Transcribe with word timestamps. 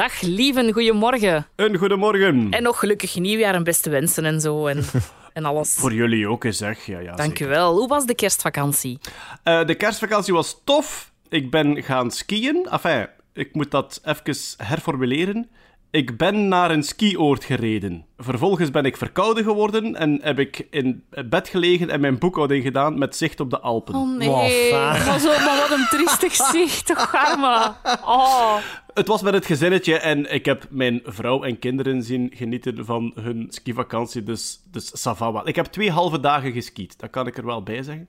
Dag 0.00 0.20
lieven, 0.20 0.72
goedemorgen. 0.72 1.46
Een 1.56 1.76
goedemorgen. 1.76 2.50
En 2.50 2.62
nog 2.62 2.78
gelukkig 2.78 3.16
nieuwjaar 3.16 3.54
en 3.54 3.64
beste 3.64 3.90
wensen 3.90 4.24
en 4.24 4.40
zo. 4.40 4.66
En, 4.66 4.84
en 5.32 5.44
alles. 5.44 5.74
Voor 5.74 5.92
jullie 5.92 6.28
ook 6.28 6.44
eens, 6.44 6.56
zeg. 6.56 6.86
Ja, 6.86 6.98
ja, 6.98 7.14
Dank 7.14 7.36
zeker. 7.36 7.46
u 7.46 7.48
wel. 7.50 7.76
Hoe 7.76 7.88
was 7.88 8.06
de 8.06 8.14
kerstvakantie? 8.14 8.98
Eh, 9.42 9.66
de 9.66 9.74
kerstvakantie 9.74 10.34
was 10.34 10.60
tof. 10.64 11.12
Ik 11.28 11.50
ben 11.50 11.82
gaan 11.82 12.10
skiën. 12.10 12.68
Enfin, 12.70 13.06
ik 13.32 13.54
moet 13.54 13.70
dat 13.70 14.00
even 14.04 14.36
herformuleren. 14.56 15.50
Ik 15.92 16.16
ben 16.16 16.48
naar 16.48 16.70
een 16.70 16.82
skioord 16.82 17.44
gereden. 17.44 18.04
Vervolgens 18.18 18.70
ben 18.70 18.84
ik 18.84 18.96
verkouden 18.96 19.44
geworden 19.44 19.96
en 19.96 20.18
heb 20.22 20.38
ik 20.38 20.66
in 20.70 21.04
bed 21.26 21.48
gelegen 21.48 21.90
en 21.90 22.00
mijn 22.00 22.18
boekhouding 22.18 22.62
gedaan 22.62 22.98
met 22.98 23.16
zicht 23.16 23.40
op 23.40 23.50
de 23.50 23.60
Alpen. 23.60 23.94
Oh 23.94 24.16
nee, 24.16 24.28
Wow, 24.28 24.72
maar, 24.72 25.18
zo, 25.18 25.28
maar 25.28 25.68
wat 25.68 25.78
een 25.78 25.86
triestig 25.90 26.34
zicht, 26.52 26.86
toch, 26.86 27.10
Garma? 27.10 27.76
Oh. 28.04 28.56
Het 28.94 29.06
was 29.06 29.22
met 29.22 29.34
het 29.34 29.46
gezinnetje 29.46 29.98
en 29.98 30.32
ik 30.32 30.44
heb 30.44 30.66
mijn 30.68 31.00
vrouw 31.04 31.42
en 31.42 31.58
kinderen 31.58 32.02
zien 32.02 32.30
genieten 32.34 32.84
van 32.84 33.12
hun 33.20 33.46
skivakantie, 33.48 34.22
dus, 34.22 34.60
dus 34.70 34.90
ça 34.90 35.16
va 35.16 35.32
wel. 35.32 35.48
Ik 35.48 35.56
heb 35.56 35.66
twee 35.66 35.90
halve 35.90 36.20
dagen 36.20 36.52
geskiet, 36.52 36.98
dat 36.98 37.10
kan 37.10 37.26
ik 37.26 37.36
er 37.36 37.46
wel 37.46 37.62
bij 37.62 37.82
zeggen. 37.82 38.08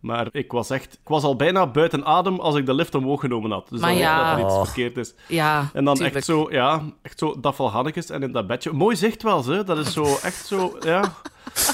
Maar 0.00 0.28
ik 0.32 0.52
was 0.52 0.70
echt... 0.70 0.92
Ik 0.92 1.08
was 1.08 1.22
al 1.22 1.36
bijna 1.36 1.66
buiten 1.66 2.04
adem 2.04 2.40
als 2.40 2.54
ik 2.54 2.66
de 2.66 2.74
lift 2.74 2.94
omhoog 2.94 3.20
genomen 3.20 3.50
had. 3.50 3.66
Dus 3.68 3.80
Maar 3.80 3.88
dat 3.88 3.98
weet 3.98 4.06
ja. 4.08 4.30
dat 4.30 4.38
er 4.38 4.44
iets 4.44 4.54
Oh. 4.54 4.64
verkeerd 4.64 4.96
is. 4.96 5.14
Ja, 5.28 5.70
En 5.72 5.84
dan 5.84 5.94
tuurlijk. 5.94 6.16
echt 6.16 6.24
zo, 6.24 6.46
ja, 6.50 6.82
echt 7.02 7.18
zo 7.18 7.40
Daffel 7.40 7.70
Hannekes 7.70 8.10
en 8.10 8.22
in 8.22 8.32
dat 8.32 8.46
bedje. 8.46 8.72
Mooi 8.72 8.96
zicht 8.96 9.22
wel, 9.22 9.44
hè. 9.44 9.64
Dat 9.64 9.78
is 9.78 9.92
zo, 9.92 10.04
echt 10.22 10.46
zo, 10.46 10.76
ja... 10.80 11.12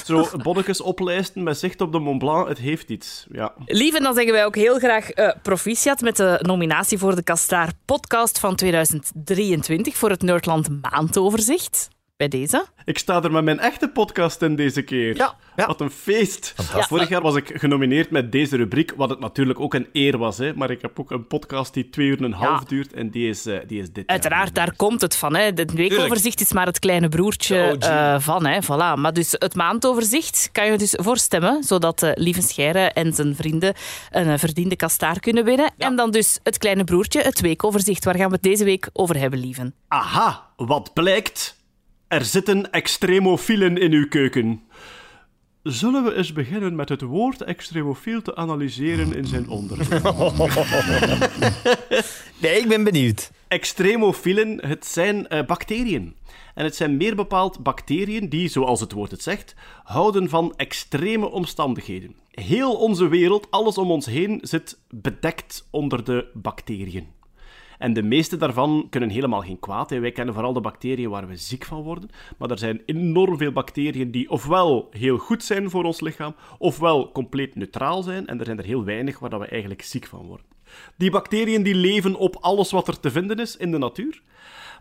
Zo 0.05 0.27
bonnetjes 0.43 0.81
oplijsten 0.81 1.43
met 1.43 1.57
zicht 1.59 1.81
op 1.81 1.91
de 1.91 1.99
Mont 1.99 2.17
Blanc, 2.19 2.47
het 2.47 2.57
heeft 2.57 2.89
iets, 2.89 3.25
ja. 3.31 3.53
Lief, 3.65 3.93
en 3.95 4.03
dan 4.03 4.13
zeggen 4.13 4.33
wij 4.33 4.45
ook 4.45 4.55
heel 4.55 4.77
graag 4.77 5.09
eh, 5.09 5.29
proficiat 5.41 6.01
met 6.01 6.15
de 6.17 6.39
nominatie 6.41 6.97
voor 6.97 7.15
de 7.15 7.23
Kastaar 7.23 7.71
podcast 7.85 8.39
van 8.39 8.55
2023 8.55 9.95
voor 9.97 10.09
het 10.09 10.21
Nerdland 10.21 10.69
Maandoverzicht. 10.81 11.87
Bij 12.17 12.27
deze. 12.27 12.65
Ik 12.85 12.97
sta 12.97 13.23
er 13.23 13.31
met 13.31 13.43
mijn 13.43 13.59
echte 13.59 13.89
podcast 13.89 14.41
in 14.41 14.55
deze 14.55 14.81
keer. 14.81 15.15
Ja. 15.15 15.35
Ja. 15.55 15.65
Wat 15.65 15.81
een 15.81 15.91
feest. 15.91 16.53
Vorig 16.57 17.09
jaar 17.09 17.21
was 17.21 17.35
ik 17.35 17.51
genomineerd 17.53 18.09
met 18.09 18.31
deze 18.31 18.55
rubriek, 18.55 18.93
wat 18.95 19.09
het 19.09 19.19
natuurlijk 19.19 19.59
ook 19.59 19.73
een 19.73 19.87
eer 19.93 20.17
was. 20.17 20.37
Hè. 20.37 20.53
Maar 20.53 20.69
ik 20.71 20.81
heb 20.81 20.99
ook 20.99 21.11
een 21.11 21.27
podcast 21.27 21.73
die 21.73 21.89
twee 21.89 22.07
uur 22.07 22.17
en 22.17 22.23
een 22.23 22.33
half 22.33 22.63
duurt 22.63 22.93
en 22.93 23.09
die 23.09 23.29
is, 23.29 23.45
eh, 23.45 23.57
die 23.67 23.79
is 23.79 23.85
dit. 23.85 23.95
jaar. 23.95 24.05
Uiteraard, 24.07 24.55
daar 24.55 24.75
komt 24.75 25.01
het 25.01 25.15
van. 25.15 25.35
Hè. 25.35 25.41
Het 25.41 25.73
weekoverzicht 25.73 26.41
is 26.41 26.53
maar 26.53 26.65
het 26.65 26.79
kleine 26.79 27.09
broertje 27.09 27.77
eh, 27.79 28.19
van. 28.19 28.45
Hè. 28.45 28.63
Voilà. 28.63 28.99
Maar 28.99 29.13
dus 29.13 29.31
het 29.31 29.55
maandoverzicht 29.55 30.49
kan 30.51 30.71
je 30.71 30.77
dus 30.77 30.93
voorstemmen, 31.01 31.63
zodat 31.63 32.03
uh, 32.03 32.11
Lieve 32.13 32.41
Scheire 32.41 32.79
en 32.79 33.13
zijn 33.13 33.35
vrienden 33.35 33.73
een 34.11 34.39
verdiende 34.39 34.75
kastaar 34.75 35.19
kunnen 35.19 35.45
winnen. 35.45 35.73
En 35.77 35.95
dan 35.95 36.11
dus 36.11 36.39
het 36.43 36.57
kleine 36.57 36.83
broertje, 36.83 37.21
het 37.21 37.41
weekoverzicht. 37.41 38.05
Waar 38.05 38.15
gaan 38.15 38.27
we 38.27 38.33
het 38.33 38.43
deze 38.43 38.63
week 38.63 38.89
over 38.93 39.17
hebben, 39.17 39.39
Lieven? 39.39 39.75
Aha, 39.87 40.49
wat 40.55 40.93
blijkt? 40.93 41.63
Er 42.07 42.25
zitten 42.25 42.71
extremofielen 42.71 43.77
in 43.77 43.91
uw 43.91 44.07
keuken. 44.07 44.61
Zullen 45.63 46.03
we 46.03 46.15
eens 46.15 46.33
beginnen 46.33 46.75
met 46.75 46.89
het 46.89 47.01
woord 47.01 47.41
extremofiel 47.41 48.21
te 48.21 48.35
analyseren 48.35 49.15
in 49.15 49.25
zijn 49.25 49.49
onderwerp? 49.49 50.03
Nee, 52.41 52.59
ik 52.59 52.67
ben 52.67 52.83
benieuwd. 52.83 53.31
Extremofielen, 53.47 54.67
het 54.67 54.85
zijn 54.85 55.27
eh, 55.27 55.45
bacteriën. 55.45 56.15
En 56.55 56.63
het 56.63 56.75
zijn 56.75 56.97
meer 56.97 57.15
bepaald 57.15 57.63
bacteriën 57.63 58.29
die, 58.29 58.47
zoals 58.47 58.79
het 58.79 58.91
woord 58.91 59.11
het 59.11 59.23
zegt, 59.23 59.55
houden 59.83 60.29
van 60.29 60.53
extreme 60.55 61.29
omstandigheden. 61.29 62.15
Heel 62.31 62.73
onze 62.75 63.07
wereld, 63.07 63.51
alles 63.51 63.77
om 63.77 63.91
ons 63.91 64.05
heen, 64.05 64.39
zit 64.41 64.79
bedekt 64.89 65.67
onder 65.71 66.03
de 66.03 66.27
bacteriën. 66.33 67.07
En 67.77 67.93
de 67.93 68.03
meeste 68.03 68.37
daarvan 68.37 68.87
kunnen 68.89 69.09
helemaal 69.09 69.41
geen 69.41 69.59
kwaad. 69.59 69.89
hè. 69.89 69.99
Wij 69.99 70.11
kennen 70.11 70.33
vooral 70.33 70.53
de 70.53 70.61
bacteriën 70.61 71.09
waar 71.09 71.27
we 71.27 71.35
ziek 71.35 71.65
van 71.65 71.81
worden. 71.81 72.09
Maar 72.37 72.51
er 72.51 72.57
zijn 72.57 72.81
enorm 72.85 73.37
veel 73.37 73.51
bacteriën 73.51 74.11
die 74.11 74.29
ofwel 74.29 74.87
heel 74.91 75.17
goed 75.17 75.43
zijn 75.43 75.69
voor 75.69 75.83
ons 75.83 76.01
lichaam, 76.01 76.35
ofwel 76.57 77.11
compleet 77.11 77.55
neutraal 77.55 78.03
zijn. 78.03 78.27
En 78.27 78.39
er 78.39 78.45
zijn 78.45 78.57
er 78.57 78.65
heel 78.65 78.83
weinig 78.83 79.19
waar 79.19 79.39
we 79.39 79.45
eigenlijk 79.45 79.81
ziek 79.81 80.05
van 80.05 80.25
worden. 80.25 80.45
Die 80.97 81.11
bacteriën 81.11 81.63
die 81.63 81.75
leven 81.75 82.15
op 82.15 82.37
alles 82.39 82.71
wat 82.71 82.87
er 82.87 82.99
te 82.99 83.11
vinden 83.11 83.37
is 83.37 83.57
in 83.57 83.71
de 83.71 83.77
natuur. 83.77 84.21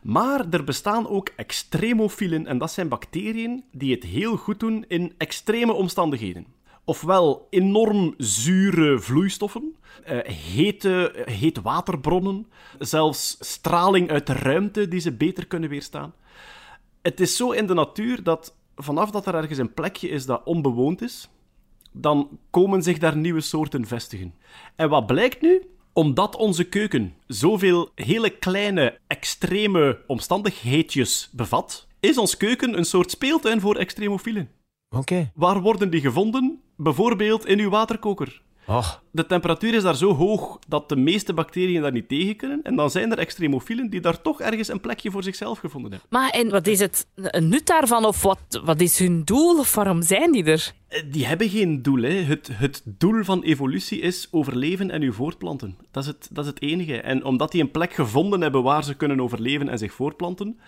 Maar 0.03 0.47
er 0.51 0.65
bestaan 0.65 1.09
ook 1.09 1.31
extremofielen, 1.37 2.47
en 2.47 2.59
dat 2.59 2.73
zijn 2.73 2.89
bacteriën 2.89 3.65
die 3.73 3.95
het 3.95 4.05
heel 4.05 4.37
goed 4.37 4.61
doen 4.61 4.85
in 4.89 5.15
extreme 5.19 5.73
omstandigheden. 5.73 6.47
Ofwel 6.85 7.47
enorm 7.51 8.15
zure 8.17 8.99
vloeistoffen, 8.99 9.77
eh, 10.05 10.19
hete, 10.25 11.25
heet 11.25 11.61
waterbronnen, 11.61 12.47
zelfs 12.79 13.37
straling 13.41 14.11
uit 14.11 14.27
de 14.27 14.33
ruimte 14.33 14.89
die 14.89 15.01
ze 15.01 15.13
beter 15.13 15.47
kunnen 15.47 15.71
weerstaan. 15.71 16.15
Het 17.03 17.21
is 17.21 17.37
zo 17.37 17.51
in 17.51 17.67
de 17.67 17.75
natuur 17.75 18.23
dat 18.23 18.57
vanaf 18.77 19.11
dat 19.11 19.27
er 19.27 19.35
ergens 19.35 19.59
een 19.59 19.75
plekje 19.75 20.09
is 20.09 20.27
dat 20.27 20.43
onbewoond 20.45 21.03
is, 21.03 21.29
dan 21.93 22.39
komen 22.51 22.83
zich 22.83 22.99
daar 22.99 23.17
nieuwe 23.17 23.41
soorten 23.41 23.87
vestigen. 23.87 24.35
En 24.77 24.89
wat 24.89 25.07
blijkt 25.07 25.41
nu? 25.41 25.63
Omdat 25.93 26.37
onze 26.37 26.65
keuken 26.65 27.15
zoveel 27.27 27.91
hele 27.95 28.31
kleine, 28.31 28.99
extreme 29.07 30.01
omstandigheidjes 30.07 31.29
bevat, 31.33 31.87
is 32.01 32.19
ons 32.19 32.37
keuken 32.37 32.79
een 32.79 32.85
soort 32.85 33.11
speeltuin 33.11 33.61
voor 33.61 33.77
extremofielen. 33.77 34.51
Oké. 34.97 35.31
Waar 35.35 35.61
worden 35.61 35.91
die 35.91 36.01
gevonden? 36.01 36.63
Bijvoorbeeld 36.77 37.47
in 37.47 37.59
uw 37.59 37.71
waterkoker. 37.71 38.43
Och, 38.67 39.03
De 39.11 39.27
temperatuur 39.27 39.75
is 39.75 39.83
daar 39.83 39.97
zo 39.97 40.15
hoog 40.15 40.59
dat 40.69 40.89
de 40.89 40.97
meeste 40.97 41.33
bacteriën 41.35 41.83
daar 41.83 41.93
niet 41.93 42.09
tegen 42.09 42.37
kunnen. 42.37 42.61
En 42.63 42.77
dan 42.77 42.91
zijn 42.91 43.13
er 43.13 43.19
extremofielen 43.19 43.91
die 43.91 44.01
daar 44.01 44.23
toch 44.23 44.41
ergens 44.41 44.69
een 44.69 44.81
plekje 44.81 45.11
voor 45.11 45.23
zichzelf 45.23 45.59
gevonden 45.59 45.91
hebben. 45.91 46.09
Maar 46.11 46.31
en 46.31 46.51
wat 46.51 46.67
is 46.67 46.79
het 46.81 47.07
een 47.17 47.49
nut 47.49 47.67
daarvan? 47.67 48.05
Of 48.05 48.23
wat, 48.23 48.61
wat 48.65 48.81
is 48.81 48.99
hun 48.99 49.25
doel? 49.25 49.59
Of 49.59 49.75
waarom 49.75 50.03
zijn 50.03 50.33
die 50.33 50.45
er? 50.45 50.73
Eh, 50.89 51.03
Die 51.11 51.27
hebben 51.27 51.49
geen 51.49 51.83
doel. 51.83 52.03
Hè. 52.03 52.11
Het, 52.23 52.51
het 52.53 52.83
doel 52.85 53.25
van 53.25 53.43
evolutie 53.43 54.01
is 54.01 54.29
overleven 54.31 54.91
en 54.91 55.03
u 55.03 55.13
voortplanten. 55.13 55.77
Dat 55.91 56.03
is, 56.03 56.09
het, 56.09 56.29
dat 56.33 56.45
is 56.45 56.51
het 56.51 56.63
enige. 56.63 57.01
En 57.01 57.25
omdat 57.25 57.53
die 57.53 57.63
een 57.63 57.71
plek 57.71 57.93
gevonden 57.93 58.41
hebben 58.41 58.63
waar 58.63 58.85
ze 58.85 58.95
kunnen 58.95 59.21
overleven 59.21 59.69
en 59.69 59.79
zich 59.79 59.93
voortplanten, 59.93 60.61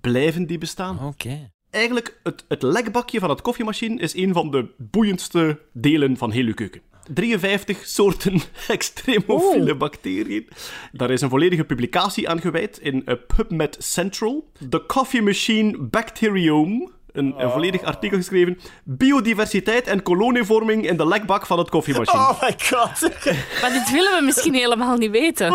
blijven 0.00 0.46
die 0.46 0.58
bestaan. 0.58 0.98
oké. 1.06 1.50
Eigenlijk, 1.70 2.18
het, 2.22 2.44
het 2.48 2.62
lekbakje 2.62 3.18
van 3.20 3.30
het 3.30 3.40
koffiemachine 3.42 4.00
is 4.00 4.14
een 4.14 4.32
van 4.32 4.50
de 4.50 4.66
boeiendste 4.76 5.58
delen 5.72 6.16
van 6.16 6.30
heel 6.30 6.44
uw 6.46 6.54
keuken. 6.54 6.80
53 7.14 7.86
soorten 7.86 8.40
extremofiele 8.68 9.72
Oh. 9.72 9.78
bacteriën. 9.78 10.48
Daar 10.92 11.10
is 11.10 11.20
een 11.20 11.28
volledige 11.28 11.64
publicatie 11.64 12.28
aan 12.28 12.40
gewijd 12.40 12.78
in 12.78 13.06
eh, 13.06 13.14
PubMed 13.36 13.76
Central. 13.80 14.50
The 14.70 14.84
Coffee 14.86 15.22
Machine 15.22 15.78
Bacteriome. 15.78 16.90
Een, 17.12 17.34
een 17.36 17.50
volledig 17.50 17.82
artikel 17.82 18.18
geschreven. 18.18 18.58
Biodiversiteit 18.84 19.86
en 19.86 20.02
kolonievorming 20.02 20.86
in 20.88 20.96
de 20.96 21.06
lekbak 21.06 21.46
van 21.46 21.58
het 21.58 21.68
koffiemachine. 21.70 22.18
Oh 22.22 22.42
my 22.42 22.54
god. 22.58 23.00
Maar 23.60 23.72
dit 23.72 23.90
willen 23.92 24.18
we 24.18 24.22
misschien 24.24 24.54
helemaal 24.54 24.96
niet 24.96 25.10
weten. 25.10 25.54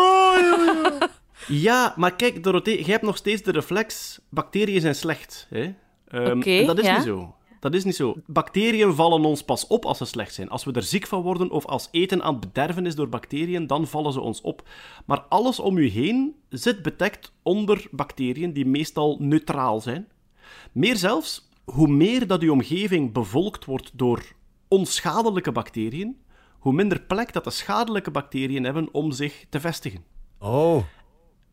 Ja, 1.46 1.92
maar 1.96 2.14
kijk, 2.16 2.42
Dorothee, 2.42 2.76
jij 2.82 2.92
hebt 2.92 3.02
nog 3.04 3.16
steeds 3.16 3.42
de 3.42 3.50
reflex: 3.52 4.18
bacteriën 4.30 4.80
zijn 4.80 4.94
slecht. 4.94 5.46
Hè? 5.50 5.72
Ehm, 6.08 6.38
Oké, 6.38 6.50
en 6.50 6.66
dat 6.66 6.78
is 6.78 6.84
ja. 6.84 6.96
niet 6.96 7.06
zo. 7.06 7.34
Dat 7.60 7.74
is 7.74 7.84
niet 7.84 7.96
zo. 7.96 8.16
Bacteriën 8.26 8.94
vallen 8.94 9.24
ons 9.24 9.42
pas 9.42 9.66
op 9.66 9.84
als 9.84 9.98
ze 9.98 10.04
slecht 10.04 10.34
zijn. 10.34 10.48
Als 10.48 10.64
we 10.64 10.72
er 10.72 10.82
ziek 10.82 11.06
van 11.06 11.22
worden 11.22 11.50
of 11.50 11.66
als 11.66 11.88
eten 11.90 12.22
aan 12.22 12.34
het 12.34 12.52
bederven 12.52 12.86
is 12.86 12.94
door 12.94 13.08
bacteriën, 13.08 13.66
dan 13.66 13.86
vallen 13.86 14.12
ze 14.12 14.20
ons 14.20 14.40
op. 14.40 14.68
Maar 15.04 15.20
alles 15.20 15.60
om 15.60 15.76
u 15.76 15.88
heen 15.88 16.34
zit 16.48 16.82
bedekt 16.82 17.32
onder 17.42 17.86
bacteriën 17.90 18.52
die 18.52 18.66
meestal 18.66 19.16
neutraal 19.20 19.80
zijn. 19.80 20.08
Meer 20.72 20.96
zelfs, 20.96 21.48
hoe 21.64 21.88
meer 21.88 22.26
dat 22.26 22.42
uw 22.42 22.52
omgeving 22.52 23.12
bevolkt 23.12 23.64
wordt 23.64 23.90
door 23.94 24.22
onschadelijke 24.68 25.52
bacteriën, 25.52 26.16
hoe 26.58 26.72
minder 26.72 27.00
plek 27.00 27.32
dat 27.32 27.44
de 27.44 27.50
schadelijke 27.50 28.10
bacteriën 28.10 28.64
hebben 28.64 28.88
om 28.92 29.12
zich 29.12 29.46
te 29.48 29.60
vestigen. 29.60 30.04
Oh. 30.38 30.82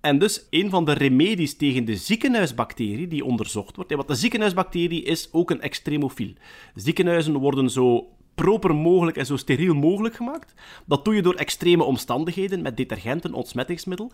En 0.04 0.20
dus 0.20 0.48
een 0.50 0.70
van 0.70 0.86
de 0.86 0.92
remedies 0.94 1.56
tegen 1.56 1.86
de 1.86 1.96
ziekenhuisbacterie 1.96 3.08
die 3.08 3.26
onderzocht 3.26 3.76
wordt, 3.76 3.94
want 3.94 4.08
de 4.08 4.16
ziekenhuisbacterie 4.16 5.04
is 5.04 5.30
ook 5.32 5.52
een 5.52 5.62
extremofiel. 5.62 6.34
Ziekenhuizen 6.76 7.38
worden 7.38 7.70
zo 7.70 8.08
proper 8.36 8.76
mogelijk 8.76 9.18
en 9.18 9.26
zo 9.26 9.38
steriel 9.38 9.74
mogelijk 9.74 10.16
gemaakt. 10.16 10.54
Dat 10.86 11.06
doe 11.06 11.16
je 11.16 11.22
door 11.22 11.34
extreme 11.34 11.84
omstandigheden 11.84 12.62
met 12.62 12.78
detergenten, 12.78 13.34
ontsmettingsmiddel. 13.34 14.12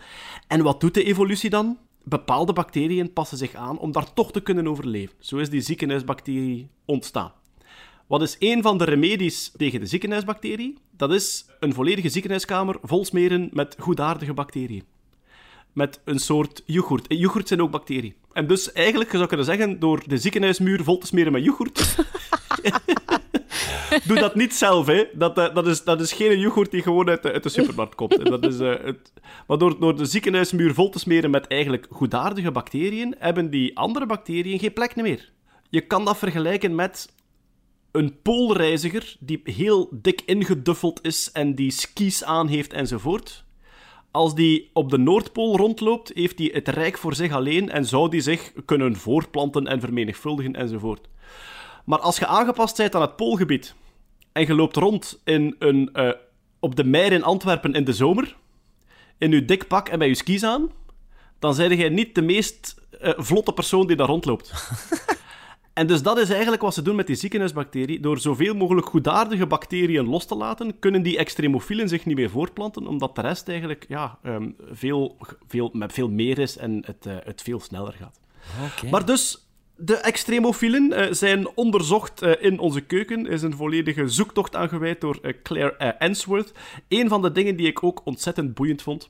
En 0.47 0.63
wat 0.63 0.81
doet 0.81 0.93
de 0.93 1.03
evolutie 1.03 1.49
dan? 1.49 1.77
Bepaalde 2.03 2.53
bacteriën 2.53 3.13
passen 3.13 3.37
zich 3.37 3.55
aan 3.55 3.79
om 3.79 3.91
daar 3.91 4.13
toch 4.13 4.31
te 4.31 4.41
kunnen 4.41 4.67
overleven. 4.67 5.15
Zo 5.19 5.37
is 5.37 5.49
die 5.49 5.61
ziekenhuisbacterie 5.61 6.69
ontstaan. 6.85 7.31
Wat 8.07 8.21
is 8.21 8.35
een 8.39 8.61
van 8.61 8.77
de 8.77 8.85
remedies 8.85 9.51
tegen 9.57 9.79
de 9.79 9.85
ziekenhuisbacterie? 9.85 10.77
Dat 10.97 11.11
is 11.11 11.45
een 11.59 11.73
volledige 11.73 12.09
ziekenhuiskamer 12.09 12.77
vol 12.81 13.05
smeren 13.05 13.49
met 13.53 13.75
goedaardige 13.79 14.33
bacteriën 14.33 14.83
met 15.79 16.01
een 16.05 16.19
soort 16.19 16.63
yoghurt. 16.65 17.07
En 17.07 17.17
yoghurt 17.17 17.47
zijn 17.47 17.61
ook 17.61 17.71
bacteriën. 17.71 18.15
En 18.31 18.47
dus 18.47 18.71
eigenlijk, 18.71 19.11
je 19.11 19.17
zou 19.17 19.27
kunnen 19.27 19.45
zeggen, 19.45 19.79
door 19.79 20.01
de 20.07 20.17
ziekenhuismuur 20.17 20.83
vol 20.83 20.97
te 20.97 21.07
smeren 21.07 21.31
met 21.31 21.43
yoghurt, 21.43 21.95
Doe 24.07 24.19
dat 24.19 24.35
niet 24.35 24.53
zelf, 24.53 24.85
hè. 24.85 25.03
Dat, 25.13 25.37
eh, 25.37 25.53
dat, 25.53 25.67
is, 25.67 25.83
dat 25.83 26.01
is 26.01 26.13
geen 26.13 26.39
yoghurt 26.39 26.71
die 26.71 26.81
gewoon 26.81 27.09
uit 27.09 27.43
de, 27.43 27.49
supermarkt 27.49 27.95
komt. 27.95 28.25
Dat 28.25 28.45
is, 28.45 28.59
eh, 28.59 28.73
het... 28.83 29.13
Maar 29.47 29.57
door, 29.57 29.79
door 29.79 29.97
de 29.97 30.05
ziekenhuismuur 30.05 30.73
vol 30.73 30.89
te 30.89 30.99
smeren 30.99 31.31
met 31.31 31.47
eigenlijk 31.47 31.87
goedaardige 31.89 32.51
bacteriën, 32.51 33.15
hebben 33.17 33.49
die 33.49 33.77
andere 33.77 34.05
bacteriën 34.05 34.59
geen 34.59 34.73
plek 34.73 34.95
meer. 34.95 35.31
Je 35.69 35.81
kan 35.81 36.05
dat 36.05 36.17
vergelijken 36.17 36.75
met 36.75 37.13
een 37.91 38.21
poolreiziger 38.21 39.15
die 39.19 39.41
heel 39.43 39.89
dik 39.91 40.21
ingeduffeld 40.25 40.99
is 41.03 41.31
en 41.31 41.55
die 41.55 41.71
skis 41.71 42.23
aan 42.23 42.47
heeft 42.47 42.73
enzovoort. 42.73 43.45
Als 44.11 44.35
die 44.35 44.69
op 44.73 44.89
de 44.89 44.97
Noordpool 44.97 45.57
rondloopt, 45.57 46.11
heeft 46.13 46.37
hij 46.37 46.49
het 46.53 46.67
rijk 46.67 46.97
voor 46.97 47.15
zich 47.15 47.31
alleen 47.31 47.69
en 47.69 47.85
zou 47.85 48.09
die 48.09 48.21
zich 48.21 48.51
kunnen 48.65 48.95
voortplanten 48.95 49.67
en 49.67 49.79
vermenigvuldigen 49.79 50.55
enzovoort. 50.55 51.07
Maar 51.85 51.99
als 51.99 52.17
je 52.17 52.25
aangepast 52.25 52.77
bent 52.77 52.95
aan 52.95 53.01
het 53.01 53.15
poolgebied 53.15 53.75
en 54.31 54.45
je 54.45 54.53
loopt 54.53 54.75
rond 54.75 55.21
in 55.23 55.55
een, 55.59 55.89
eh, 55.93 56.11
op 56.59 56.75
de 56.75 56.83
Meer 56.83 57.11
in 57.11 57.23
Antwerpen 57.23 57.73
in 57.73 57.83
de 57.83 57.93
zomer, 57.93 58.35
in 59.17 59.31
je 59.31 59.45
dik 59.45 59.67
pak 59.67 59.89
en 59.89 59.99
met 59.99 60.07
je 60.07 60.15
skis 60.15 60.43
aan, 60.43 60.71
dan 61.39 61.53
zijn 61.53 61.75
jij 61.75 61.89
niet 61.89 62.15
de 62.15 62.21
meest 62.21 62.75
eh, 62.99 63.13
vlotte 63.17 63.53
persoon 63.53 63.87
die 63.87 63.95
daar 63.95 64.07
rondloopt. 64.07 64.51
En 65.79 65.87
dus 65.87 66.01
dat 66.01 66.17
is 66.17 66.29
eigenlijk 66.29 66.61
wat 66.61 66.73
ze 66.73 66.81
doen 66.81 66.95
met 66.95 67.07
die 67.07 67.15
ziekenhuisbacterie. 67.15 67.99
Door 67.99 68.19
zoveel 68.19 68.55
mogelijk 68.55 68.87
goedaardige 68.87 69.47
bacteriën 69.47 70.05
los 70.05 70.25
te 70.25 70.35
laten, 70.35 70.79
kunnen 70.79 71.01
die 71.01 71.17
extremofielen 71.17 71.89
zich 71.89 72.05
niet 72.05 72.15
meer 72.15 72.29
voortplanten, 72.29 72.87
omdat 72.87 73.15
de 73.15 73.21
rest 73.21 73.47
eigenlijk 73.47 73.85
ja, 73.87 74.19
ehm, 74.23 74.49
veel, 74.71 75.17
veel, 75.47 75.69
met 75.73 75.93
veel 75.93 76.09
meer 76.09 76.39
is 76.39 76.57
en 76.57 76.83
het, 76.85 77.05
eh, 77.05 77.15
het 77.23 77.41
veel 77.41 77.59
sneller 77.59 77.93
gaat. 77.93 78.19
Maar 78.91 79.05
dus, 79.05 79.47
de 79.75 79.95
extremofielen 79.95 80.93
eh, 80.93 81.13
zijn 81.13 81.47
onderzocht 81.55 82.21
eh, 82.21 82.31
in 82.39 82.59
onze 82.59 82.81
keuken. 82.81 83.25
Er 83.25 83.31
is 83.31 83.41
een 83.41 83.55
volledige 83.55 84.07
zoektocht 84.07 84.55
aangeweid 84.55 85.01
door 85.01 85.19
Claire 85.43 85.99
Answorth. 85.99 86.53
Een 86.87 87.09
van 87.09 87.21
de 87.21 87.31
dingen 87.31 87.55
die 87.55 87.67
ik 87.67 87.83
ook 87.83 88.01
ontzettend 88.03 88.53
boeiend 88.53 88.81
vond. 88.81 89.09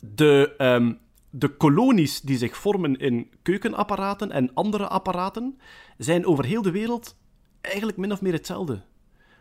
De, 0.00 0.54
ehm, 0.56 0.92
de 1.30 1.48
kolonies 1.48 2.20
die 2.20 2.38
zich 2.38 2.56
vormen 2.56 2.96
in 2.96 3.30
keukenapparaten 3.42 4.30
en 4.30 4.54
andere 4.54 4.88
apparaten 4.88 5.58
zijn 5.98 6.26
over 6.26 6.44
heel 6.44 6.62
de 6.62 6.70
wereld 6.70 7.14
eigenlijk 7.60 7.98
min 7.98 8.12
of 8.12 8.20
meer 8.20 8.32
hetzelfde. 8.32 8.80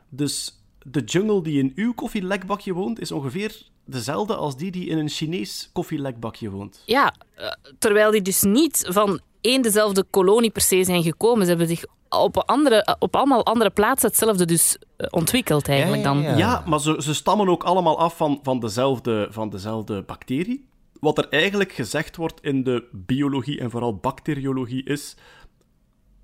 Dus 0.09 0.63
de 0.83 1.01
jungle 1.01 1.41
die 1.41 1.59
in 1.59 1.71
uw 1.75 1.93
koffielekbakje 1.93 2.73
woont, 2.73 2.99
is 2.99 3.11
ongeveer 3.11 3.61
dezelfde 3.85 4.35
als 4.35 4.57
die 4.57 4.71
die 4.71 4.87
in 4.87 4.97
een 4.97 5.09
Chinees 5.09 5.69
koffielekbakje 5.73 6.49
woont. 6.49 6.83
Ja, 6.85 7.13
eh, 7.35 7.47
terwijl 7.79 8.11
die 8.11 8.21
dus 8.21 8.41
niet 8.41 8.85
van 8.89 9.19
één 9.41 9.61
dezelfde 9.61 10.03
kolonie 10.09 10.49
per 10.49 10.61
se 10.61 10.83
zijn 10.83 11.03
gekomen. 11.03 11.43
Ze 11.43 11.49
hebben 11.49 11.67
zich 11.67 11.83
op, 12.09 12.37
andere, 12.37 12.97
op 12.99 13.15
allemaal 13.15 13.45
andere 13.45 13.69
plaatsen 13.69 14.09
hetzelfde 14.09 14.45
dus 14.45 14.77
eh, 14.97 15.07
ontwikkeld 15.09 15.67
eigenlijk 15.67 16.03
Ja, 16.03 16.13
ja, 16.13 16.21
dan. 16.21 16.23
ja. 16.23 16.37
Ja, 16.37 16.63
maar 16.65 16.79
ze, 16.79 16.95
ze 16.99 17.13
stammen 17.13 17.49
ook 17.49 17.63
allemaal 17.63 17.99
af 17.99 18.17
van, 18.17 18.39
van, 18.43 18.59
dezelfde, 18.59 19.27
van 19.31 19.49
dezelfde 19.49 20.01
bacterie. 20.01 20.68
Wat 20.99 21.17
er 21.17 21.29
eigenlijk 21.29 21.71
gezegd 21.71 22.15
wordt 22.15 22.41
in 22.41 22.63
de 22.63 22.87
biologie 22.91 23.59
en 23.59 23.69
vooral 23.69 23.95
bacteriologie 23.95 24.83
is... 24.83 25.15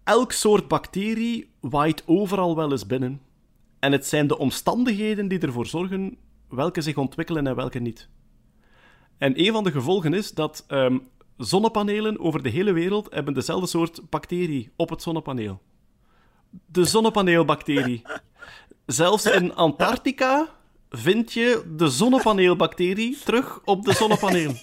Elk 0.04 0.31
soort 0.31 0.68
bacterie 0.68 1.50
waait 1.60 2.04
overal 2.06 2.56
wel 2.56 2.72
eens 2.72 2.86
binnen. 2.86 3.22
En 3.80 3.92
het 3.92 4.06
zijn 4.06 4.27
de 4.27 4.38
omstandigheden 4.38 5.27
die 5.27 5.39
ervoor 5.39 5.66
zorgen 5.66 6.18
welke 6.50 6.81
zich 6.81 6.98
ontwikkelen 6.98 7.48
en 7.48 7.56
welke 7.56 7.80
niet. 7.80 8.10
En 9.18 9.39
een 9.39 9.51
van 9.51 9.63
de 9.63 9.72
gevolgen 9.72 10.13
is 10.13 10.31
dat 10.31 10.63
ehm, 10.68 10.98
zonnepanelen 11.38 12.19
over 12.19 12.44
de 12.44 12.50
hele 12.50 12.72
wereld 12.72 13.13
hebben 13.13 13.33
dezelfde 13.33 13.68
soort 13.68 14.10
bacterie 14.10 14.72
op 14.75 14.89
het 14.89 15.01
zonnepaneel. 15.01 15.62
De 16.66 16.86
zonnepaneelbacterie. 16.86 18.01
Zelfs 18.86 19.25
in 19.25 19.56
Antarctica 19.56 20.54
vind 20.89 21.33
je 21.33 21.73
de 21.77 21.89
zonnepaneelbacterie 21.89 23.17
terug 23.25 23.61
op 23.65 23.85
de 23.85 23.93
zonnepaneel. 23.93 24.53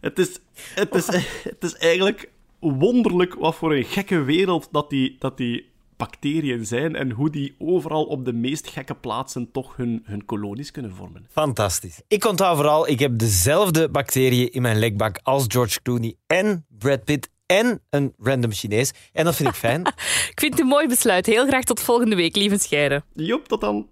Het 0.00 0.18
is, 0.18 0.38
het 0.74 0.94
is, 0.94 1.06
het 1.42 1.64
is 1.64 1.74
eigenlijk 1.74 2.30
wonderlijk 2.60 3.34
wat 3.34 3.54
voor 3.54 3.74
een 3.74 3.84
gekke 3.84 4.22
wereld 4.22 4.68
dat 4.70 4.90
die, 4.90 5.16
dat 5.18 5.36
die 5.36 5.74
bacteriën 5.96 6.66
zijn 6.66 6.96
en 6.96 7.10
hoe 7.10 7.30
die 7.30 7.54
overal 7.58 8.04
op 8.04 8.24
de 8.24 8.32
meest 8.32 8.68
gekke 8.68 8.94
plaatsen 8.94 9.50
toch 9.52 9.76
hun, 9.76 10.02
hun 10.04 10.24
kolonies 10.24 10.70
kunnen 10.70 10.94
vormen. 10.94 11.26
Fantastisch. 11.30 12.00
Ik 12.08 12.24
onthoud 12.24 12.56
vooral, 12.56 12.88
ik 12.88 12.98
heb 12.98 13.18
dezelfde 13.18 13.88
bacteriën 13.88 14.52
in 14.52 14.62
mijn 14.62 14.78
lekbak 14.78 15.20
als 15.22 15.44
George 15.48 15.82
Clooney 15.82 16.14
en 16.26 16.66
Brad 16.68 17.04
Pitt 17.04 17.28
en 17.46 17.82
een 17.90 18.14
random 18.18 18.52
Chinees. 18.52 18.92
En 19.12 19.24
dat 19.24 19.36
vind 19.36 19.48
ik 19.48 19.54
fijn. 19.54 19.80
Ik 20.30 20.40
vind 20.40 20.52
het 20.52 20.60
een 20.60 20.66
mooi 20.66 20.86
besluit. 20.88 21.26
Heel 21.26 21.46
graag 21.46 21.64
tot 21.64 21.80
volgende 21.80 22.16
week, 22.16 22.36
lieve 22.36 22.58
Scheire. 22.58 23.02
Jop, 23.14 23.48
tot 23.48 23.60
dan. 23.60 23.88